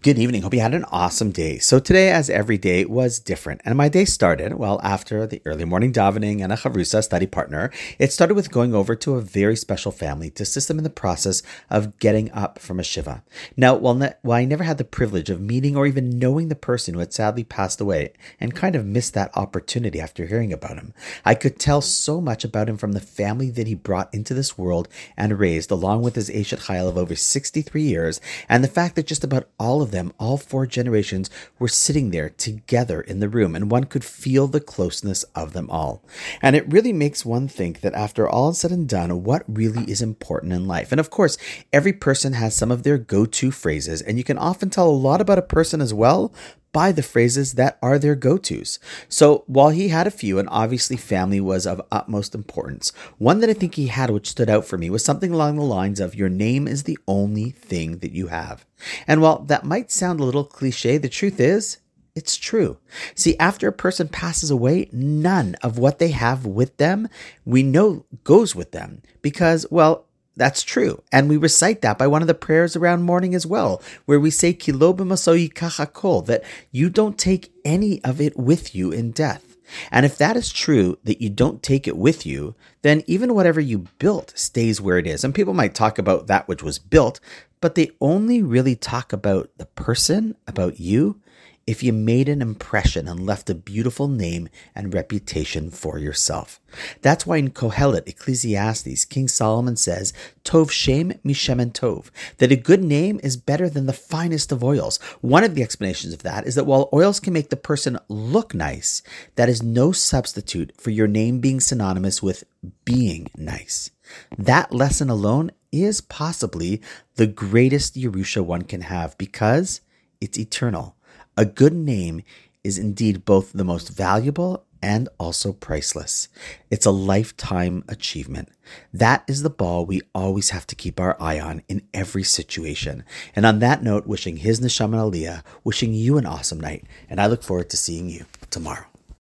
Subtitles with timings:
[0.00, 0.42] Good evening.
[0.42, 1.58] Hope you had an awesome day.
[1.58, 3.62] So today, as every day, was different.
[3.64, 7.72] And my day started, well, after the early morning davening and a chavrusa study partner,
[7.98, 10.88] it started with going over to a very special family to assist them in the
[10.88, 13.24] process of getting up from a shiva.
[13.56, 16.54] Now, while, ne- while I never had the privilege of meeting or even knowing the
[16.54, 20.76] person who had sadly passed away and kind of missed that opportunity after hearing about
[20.76, 20.94] him,
[21.24, 24.56] I could tell so much about him from the family that he brought into this
[24.56, 24.86] world
[25.16, 29.08] and raised, along with his Eshet Chayil of over 63 years, and the fact that
[29.08, 33.28] just about all of of them, all four generations, were sitting there together in the
[33.28, 36.02] room, and one could feel the closeness of them all.
[36.40, 39.90] And it really makes one think that after all is said and done, what really
[39.90, 40.92] is important in life.
[40.92, 41.38] And of course,
[41.72, 44.90] every person has some of their go to phrases, and you can often tell a
[44.90, 46.32] lot about a person as well
[46.78, 48.78] by the phrases that are their go tos.
[49.08, 53.50] So while he had a few, and obviously family was of utmost importance, one that
[53.50, 56.14] I think he had which stood out for me was something along the lines of
[56.14, 58.64] Your name is the only thing that you have.
[59.08, 61.78] And while that might sound a little cliche, the truth is,
[62.14, 62.78] it's true.
[63.16, 67.08] See, after a person passes away, none of what they have with them
[67.44, 70.06] we know goes with them because, well,
[70.38, 71.02] that's true.
[71.12, 74.30] And we recite that by one of the prayers around mourning as well, where we
[74.30, 79.56] say that you don't take any of it with you in death.
[79.90, 83.60] And if that is true, that you don't take it with you, then even whatever
[83.60, 85.24] you built stays where it is.
[85.24, 87.20] And people might talk about that which was built,
[87.60, 91.20] but they only really talk about the person, about you,
[91.68, 96.58] if you made an impression and left a beautiful name and reputation for yourself.
[97.02, 102.06] That's why in Kohelet, Ecclesiastes, King Solomon says, Tov Shem Mishemen Tov,
[102.38, 104.96] that a good name is better than the finest of oils.
[105.20, 108.54] One of the explanations of that is that while oils can make the person look
[108.54, 109.02] nice,
[109.34, 112.44] that is no substitute for your name being synonymous with
[112.86, 113.90] being nice.
[114.38, 116.80] That lesson alone is possibly
[117.16, 119.82] the greatest Yerusha one can have because
[120.18, 120.96] it's eternal.
[121.38, 122.22] A good name
[122.64, 126.26] is indeed both the most valuable and also priceless.
[126.68, 128.48] It's a lifetime achievement.
[128.92, 133.04] That is the ball we always have to keep our eye on in every situation.
[133.36, 137.28] And on that note, wishing his Neshama Aliyah, wishing you an awesome night, and I
[137.28, 138.86] look forward to seeing you tomorrow.